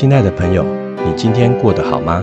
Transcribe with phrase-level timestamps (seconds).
[0.00, 0.64] 亲爱的朋友，
[1.04, 2.22] 你今天过得好吗？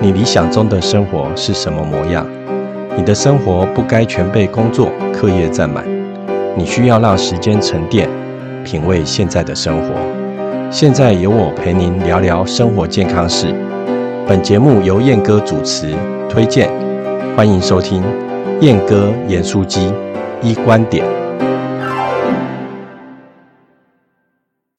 [0.00, 2.24] 你理想中的生活是什么模样？
[2.96, 5.84] 你的生活不该全被工作、课业占满，
[6.56, 8.08] 你需要让时间沉淀，
[8.64, 9.96] 品味现在的生活。
[10.70, 13.52] 现在由我陪您聊聊生活健康事。
[14.24, 15.92] 本节目由燕哥主持
[16.30, 16.70] 推荐，
[17.36, 18.00] 欢迎收听
[18.60, 19.92] 燕哥严书机
[20.40, 21.04] 一观点。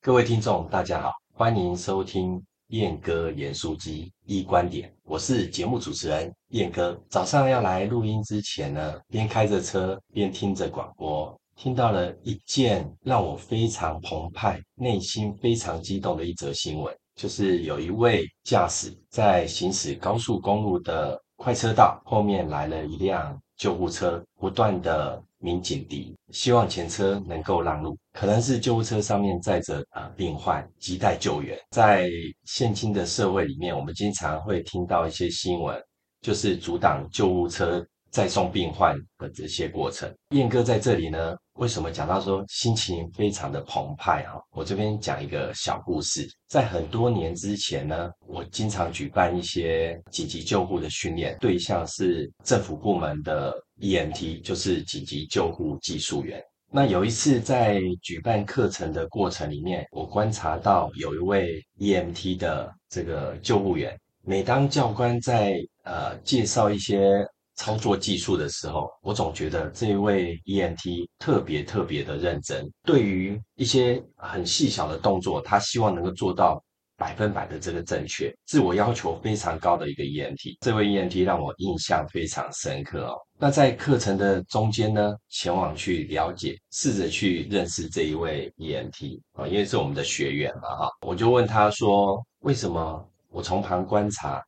[0.02, 7.00] 各位听众，大家好，欢迎收听燕哥严书机一观点，我是节目主持人燕哥。
[7.10, 11.40] 早上要来录音之前呢，边开着车边听着广播。
[11.56, 27.98] 听到了一件让我非常澎湃、内心非常激动的一则新闻，就是有一位驾驶在行驶高速公路的快车道，后面来了一辆救护车，不断的鸣警笛，希望前车能够让路。
[28.12, 31.58] 可能是救护车上面载着啊病患，亟待救援。
[31.72, 32.10] 在
[32.44, 35.82] 现今的社会里面，我们经常会听到一些新闻，
[36.20, 37.86] 就是阻挡救护车。
[38.18, 44.42] 再送病患的这些过程，燕哥在这里呢，为什么讲到说心情非常的澎湃哈？
[44.54, 56.44] 我这边讲一个小故事，在很多年之前呢，我经常举办一些紧急救护的训练，对象是政府部门的 EMT，就是紧急救护技术员。
[56.72, 67.24] 那有一次在举办课程的过程里面，我观察到有一位 EMT 的这个救护员，每当教官在呃介绍一些
[67.58, 72.72] 操作技术的时候，我总觉得这一位 EMT 特别特别的认真。
[72.84, 76.64] 对于一些很细小的动作，他希望能够做到
[76.96, 80.58] 百分百的这个正确，自我要求非常高的一个 EMT。
[80.62, 83.16] 这位 EMT 让我印象非常深刻哦。
[83.40, 90.90] 那在课程的中间呢，前往去了解，试着去认识这一位 EMT 啊，因为是我们的学员嘛哈。
[91.06, 94.44] 我就问他说：“为什么我从旁观察？”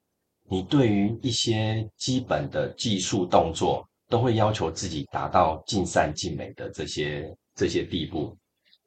[0.49, 8.35] 你对于一些基本的技术动作，都会要求自己达到尽善尽美的这些这些地步。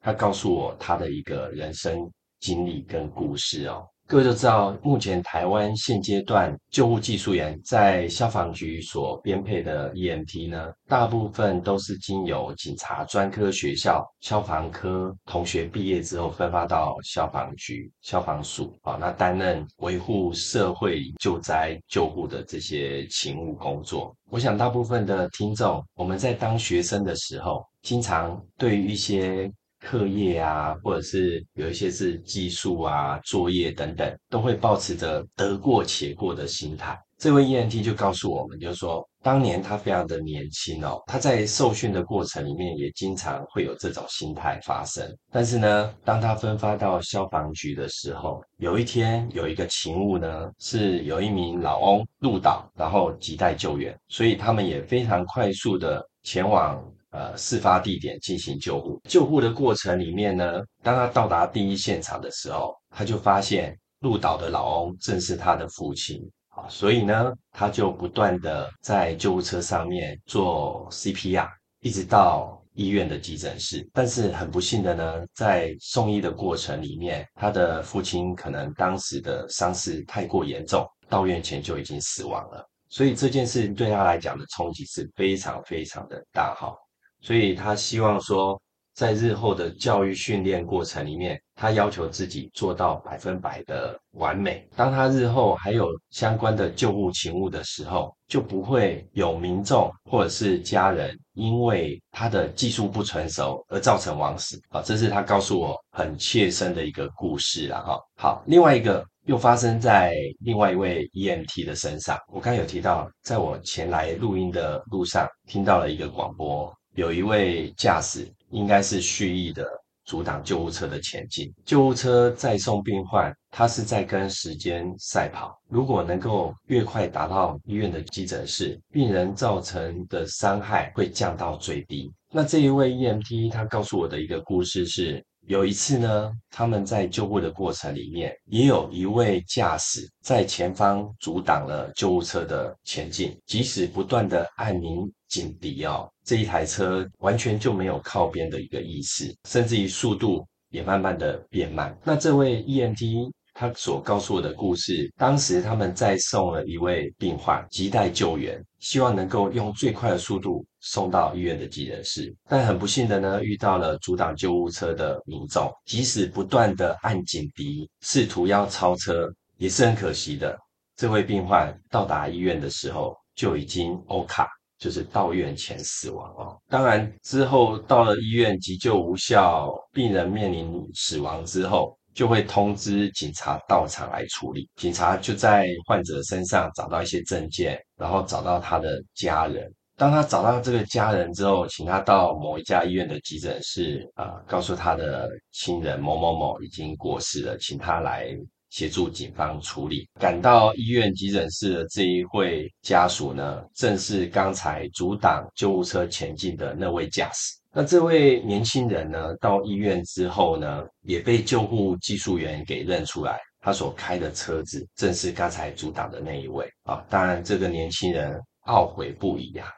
[0.01, 3.87] 他告诉我他的一个人生经历跟故事哦。
[4.05, 24.15] 各位都知道，目前台湾现阶段救护技术员在消防局所编配的 EMT 呢，大部分都是经由警察专科学校消防科同学毕业之后分发到消防局消防署啊，那担任维护社会救灾救护的这些勤务工作。
[24.29, 29.51] 我想大部分的听众，我们在当学生的时候，经常对于一些
[29.83, 36.97] 课业啊，或者是有一些是技术啊、作业等等，都会保持着得过且过的心态。
[37.17, 45.05] 这位 ENT 就告诉我们，就是说，当年他非常的年轻哦，他在受训的过程里面也经常会有这种心态发生。
[45.31, 56.83] 但是呢，当他分发到消防局的时候，有一天有一个勤务呢，是有一名老翁路倒，然后急待救援，所以他们也非常快速的前往。
[57.13, 58.99] 呃，事发地点进行救护。
[59.07, 66.19] 救护的过程里面呢，当他到达第一现场的时候，他就发现鹿岛的老翁正是他的父亲
[66.49, 71.47] 啊，所以呢，他就不断的在救护车上面做 CPR，
[71.81, 73.87] 一直到医院的急诊室。
[73.93, 82.67] 但是很不幸的呢，在送医的过程里面，他的父亲可能当时的伤势太过严重，到院前就已经死亡了。
[82.89, 86.75] 所以这件事对他来讲的冲击是非常非常的大哈。
[87.23, 88.61] 所以他希望说，
[88.93, 94.67] 在日后的教育训练过程里面，他要求自己做到百分百的完美。
[94.75, 104.81] 当他日后还有相关的救护勤务的时候，就不会有民众或者是家人因为他的技术不成熟而造成亡死啊！
[104.83, 107.97] 这是他告诉我很切身的一个故事了哈。
[108.17, 112.19] 好，另外一个又发生在另外一位 EMT 的身上。
[112.27, 116.71] 我刚有提到，在我前来录音的路上，听到了一个广播。
[116.95, 119.65] 有一位驾驶应该是蓄意的
[120.05, 121.51] 阻挡救护车的前进。
[121.65, 125.59] 救护车在送病患，他是在跟时间赛跑。
[125.69, 132.11] 如果能够越快达到医院的急诊室，病人造成的伤害会降到最低。
[132.31, 135.23] 那这一位 EMT 他告诉我的一个故事是。
[135.45, 151.95] 有一次呢，他们在救护的过程里面，也有一位驾驶在前方阻挡了救护车的前进，即使不断的按鸣警笛哦，这一台车完全就没有靠边的一个意识，甚至于速度也慢慢的变慢。
[152.03, 162.35] 那这位 EMT 他所告诉我的故事，当时他们在送了一位病患，急待救援，希望能够用最快的速度送到医院的急诊室。
[162.49, 170.57] 但很不幸的呢，遇到了阻挡救护车的民众，即使不断的按警笛，试图要超车，也是很可惜的。
[170.95, 174.47] 这位病患到达医院的时候，就已经欧卡。
[174.79, 176.59] 就是到院前死亡哦。
[176.67, 184.69] 当然之后到了医院急救无效，病人面临死亡之后，就会通知警察到场来处理。
[184.75, 189.71] 警察就在患者身上找到一些证件，然后找到他的家人。
[189.95, 198.35] 当他找到这个家人之后，请他到某一家医院的急诊室啊，告诉他的亲人某某某已经过世了，请他来。
[198.69, 200.09] 协助警方处理。
[200.19, 207.53] 赶到医院急诊室的这一位家属呢，正是刚才阻挡救护车前进的那位驾驶。
[207.75, 217.03] 那这位年轻人呢，到医院之后呢，也被救护技术员给认出来，他所开的车子正是刚才阻挡的那一位啊。
[217.09, 219.71] 当然，这个年轻人懊悔不已呀，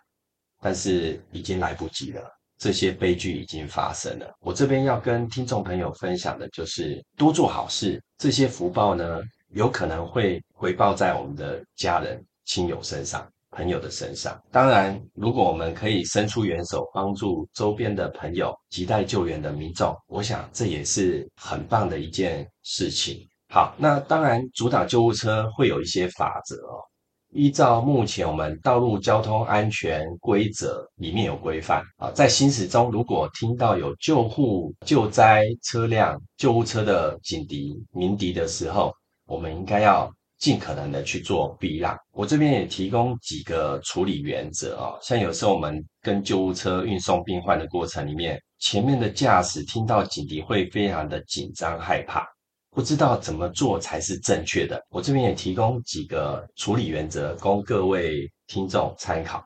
[0.62, 2.22] 但是已经来不及了。
[2.58, 4.30] 这些悲剧已经发生了。
[4.42, 9.22] 我这边要跟听众朋友分享的就是多做好事，这些福报呢，
[9.52, 14.40] 有可能会回报在我们的家人、亲友身上、朋友的身上。
[14.52, 23.26] 当然，如果我们可以伸出援手，帮助周边的朋友、亟待救援的民众，我想这也是很棒的一件事情。
[23.50, 26.84] 好，那当然，阻挡救护车会有一些法则哦。
[27.32, 38.94] 依照目前我们道路交通安全规则里面有规范啊，在行驶中如果听到有救护救灾车辆、救护车的警笛鸣笛的时候，
[39.28, 41.98] 我们应该要尽可能的去做避让。
[42.12, 52.26] 我这边也提供几个处理原则啊，像有时候我们跟救护车运送病患的过程里面，前面的驾驶听到警笛会非常的紧张害怕。
[52.72, 59.42] 不知道怎么做才是正确的，我这边也提供几个处理原则供各位听众参考。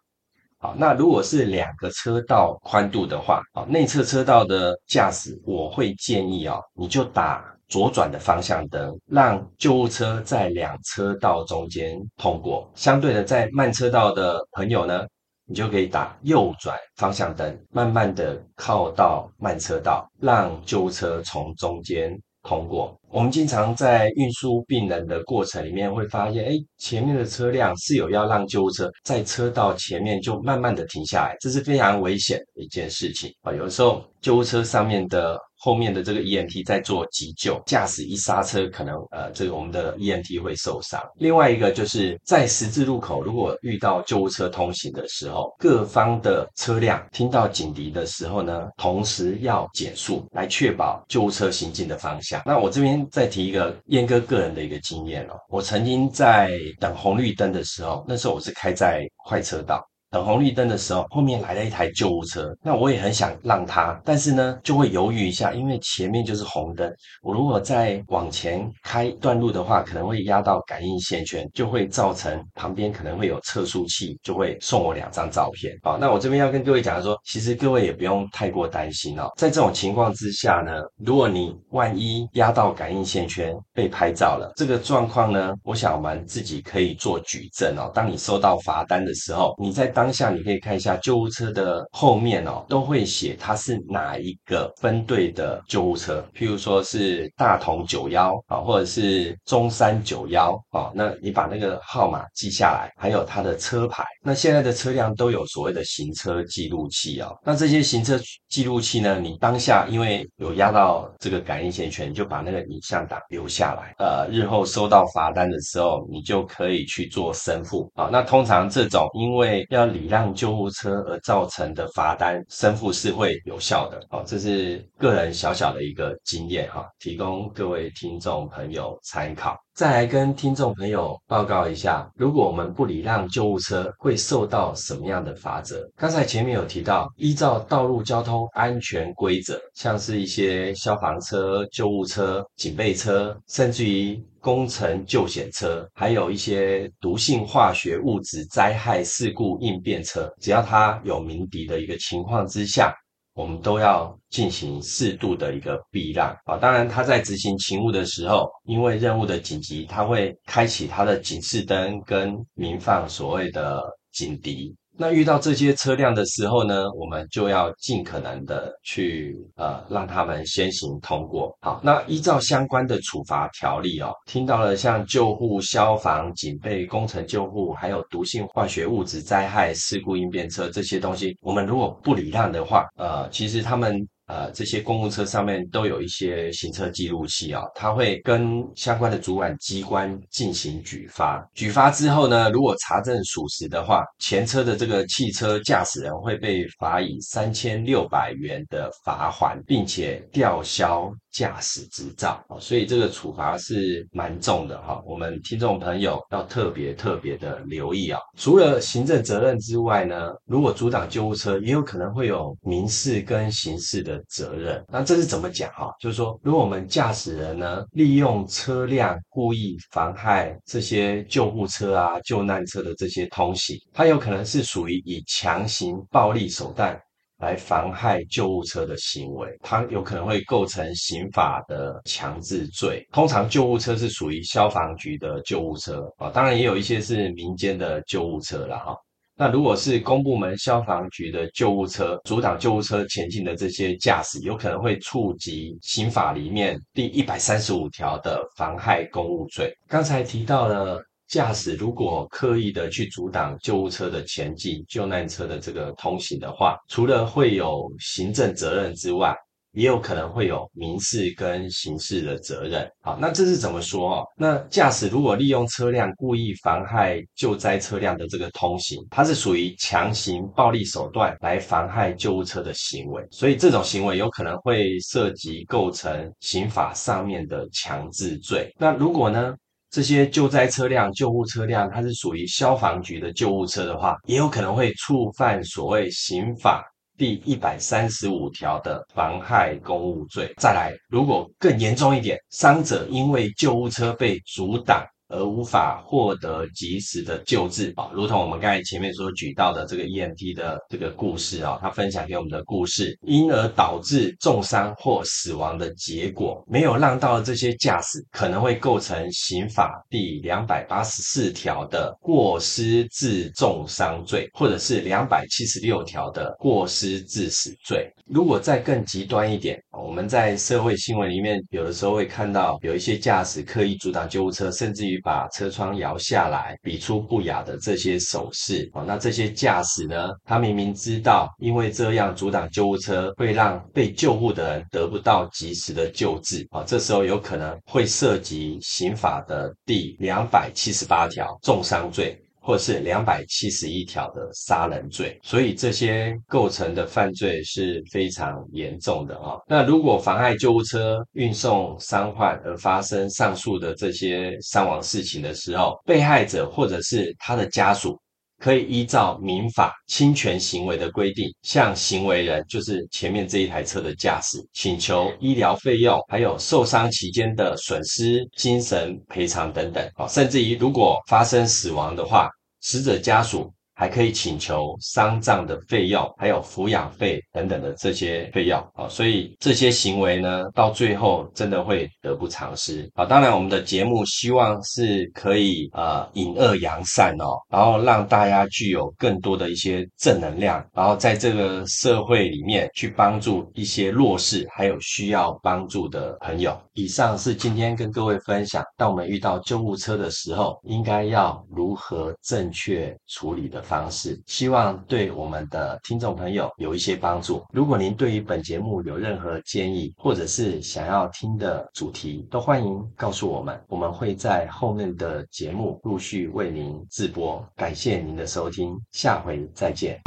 [0.58, 12.68] 好，那如果是两个车道宽度的话，啊，内侧车道的驾驶，我会建议啊，你就打左转的方向灯，让救护车在两车道中间通过。
[12.74, 15.06] 相对的，在慢车道的朋友呢，
[15.46, 22.20] 你就可以打右转方向灯，慢慢的靠到慢车道，让救护车从中间。
[22.42, 33.52] 通过，我们经常在运输病人的过程里面会发现，哎，前面的车辆是有要让救护车在车道前面就慢慢的停下来，这是非常危险的一件事情啊。
[33.54, 35.38] 有的时候救护车上面的。
[35.60, 41.02] 后面的这个 EMT 在做急救，驾驶一刹车，可能呃，这个我们的 EMT 会受伤。
[41.18, 52.42] 另外一个就是在十字路口，如果遇到救护车通行的时候，各方的车辆听到警笛的时候呢，同时要减速，来确保救护车行进的方向。
[52.46, 59.86] 那我这边再提一个燕哥个人的一个经验哦，我曾经在等红绿灯的时候，那时候我是开在快车道。
[60.12, 66.92] 等红绿灯的时候，后面来了一台救护车，那我也很想让他，但是呢，就会犹豫一下，因为前面就是红灯，
[67.22, 75.78] 我如果再往前开一段路的话，可能会压到感应线圈，就会造成旁边可能会有测速器，就会送我两张照片。
[75.84, 87.92] 好，那我这边要跟各位讲说，其实各位也不用太过担心哦，在这种情况之下呢，如果你万一压到感应线圈被拍照了，这个状况呢，我想我们自己可以做举证哦。
[87.94, 104.06] 当你收到罚单的时候，你在当下你可以看一下救护车的后面哦，都会写它是哪一个分队的救护车，譬如说是大同九幺啊，或者是中山九幺啊，那你把那个号码记下来，还有它的车牌。
[104.24, 118.08] 那现在的车辆都有所谓的行车记录器啊，那这些行车记录器呢，你当下因为有压到这个感应线圈，就把那个影像档留下来，呃，日后收到罚单的时候，你就可以去做申付啊。
[118.10, 124.00] 那通常这种因为要礼让救护车而造成的罚单，申付是会有效的。
[124.10, 129.58] 好，这是个人小小的一个经验哈，提供各位听众朋友参考。
[129.80, 135.90] 再来跟听众朋友报告一下，如果我们不礼让救护车，会受到什么样的罚则？
[135.96, 152.94] 刚才前面有提到，依照道路交通安全规则，像是一些消防车、救护车、警备车，甚至于工程救险车，还有一些毒性化学物质灾害事故应变车，只要它有鸣笛的一个情况之下。
[153.34, 156.58] 我们都要进行适度的一个避让啊！
[156.58, 163.82] 当然，他在执行勤务的时候，因为任务的紧急，他会开启他的警示灯跟鸣放所谓的
[164.12, 164.76] 警笛。
[165.02, 171.58] 那遇到这些车辆的时候呢，我们就要尽可能的去呃让他们先行通过。
[171.62, 184.06] 好，那依照相关的处罚条例哦，听到了像救护、消防、警备、工程救护，还有毒性化学物质灾害事故应变车这些东西，我们如果不礼让的话，呃，其实他们。
[184.30, 191.44] 呃，这些公务车上面都有一些行车记录器啊，它会跟相关的主管机关进行举发。
[191.56, 201.12] 举发之后呢，如果查证属实的话，前车的这个汽车驾驶人会被罚以三千六百元的罚款，并且吊销。
[201.32, 205.02] 驾驶执照，所以这个处罚是蛮重的哈。
[205.06, 208.20] 我们听众朋友要特别特别的留意啊。
[208.36, 214.84] 除了行政责任之外呢，如果阻挡救护车，也有可能会有民事跟刑事的责任。
[214.90, 215.94] 那这是怎么讲哈？
[216.00, 227.00] 就是说，如果我们驾驶人呢，利用车辆故意妨害这些救护车啊、救难车的这些通行，它有可能是属于以强行暴力手段。
[227.40, 233.08] 来妨害救护车的行为，它有可能会构成刑法的强制罪。
[233.12, 238.96] 通常救护车是属于消防局的救护车啊，当然也有一些是民间的救护车了哈。
[239.38, 249.74] 那如果是公部门消防局的救护车阻挡救护车前进的这些驾驶，有可能会触及刑法里面第一百三十五条的妨害公务罪。
[249.88, 251.02] 刚才提到了。
[251.30, 259.36] 驾驶如果刻意的去阻挡救护车的前进、救难车的这个通行的话，除了会有行政责任之外，
[259.74, 262.92] 也有可能会有民事跟刑事的责任。
[263.02, 264.26] 好，那这是怎么说哦？
[264.36, 278.74] 那驾驶如果利用车辆故意妨害救灾车辆的这个通行，它是属于强行暴力手段来妨害救护车的行为，所以这种行为有可能会涉及构成刑法上面的强制罪。
[278.80, 279.56] 那如果呢？
[279.92, 286.84] 这些救灾车辆、救护车辆，它是属于消防局的救护车的话，也有可能会触犯所谓刑法
[287.18, 290.54] 第一百三十五条的妨害公务罪。
[290.58, 295.04] 再来，如果更严重一点，伤者因为救护车被阻挡。
[295.30, 318.12] 而无法获得及时的救治啊，如同我们刚才前面所举到的这个 EMT 的这个故事啊，他分享给我们的故事，因而导致重伤或死亡的结果，没有让到这些驾驶，可能会构成刑法第两百八十四条的过失致重伤罪，或者是两百七十六条的过失致死罪。
[318.26, 329.04] 如果再更极端一点，我们在社会新闻里面有的时候会看到有一些驾驶刻意阻挡救护车，甚至于把车窗摇下来，比出不雅的这些手势哦。
[329.06, 336.84] 那这些驾驶呢，他明明知道，因为这样阻挡救护车会让被救护的人得不到及时的救治啊。
[336.86, 342.40] 这时候有可能会涉及刑法的第两百七十八条重伤罪。
[342.70, 349.58] 或是两百七十一条的杀人罪，所以这些构成的犯罪是非常严重的啊。
[349.68, 358.16] 那如果妨碍救护车运送伤患而发生上述的这些伤亡事情的时候，被害者或者是他的家属，
[358.60, 372.48] 可以依照民法侵权行为的规定，向行为人，就是前面这一台车的驾驶，请求医疗费用，还有受伤期间的损失、精神赔偿等等啊，甚至于如果发生死亡的话。
[372.82, 383.26] 死者家属还可以请求丧葬的费用，还有抚养费等等的这些费用啊，所以这些行为呢，到最后真的会得不偿失啊。
[383.26, 396.80] 当然，我们的节目希望是可以呃引恶扬善哦，然后让大家具有更多的一些正能量，然后在这个社会里面去帮助一些弱势还有需要帮助的朋友。
[396.94, 404.40] 以上是今天跟各位分享，当我们遇到救护车的时候，应该要如何正确处理的方式。
[404.46, 407.66] 希望对我们的听众朋友有一些帮助。
[407.74, 417.66] 如果您对于本节目有任何建议，或者是想要听的主题，都欢迎告诉我们，我们会在后面的节目陆续为您直播。
[417.76, 420.22] 感谢您的收听，下回再见。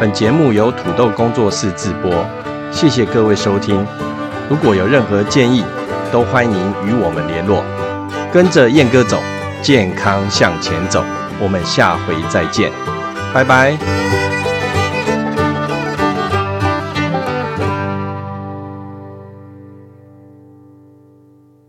[0.00, 2.24] 本节目由土豆工作室制播，
[2.70, 3.84] 谢谢各位收听。
[4.48, 5.64] 如果有任何建议，
[6.12, 7.64] 都欢迎与我们联络。
[8.32, 9.18] 跟着燕哥走，
[9.62, 11.02] 健康向前走。
[11.44, 12.72] 我们下回再见，
[13.34, 14.23] 拜拜。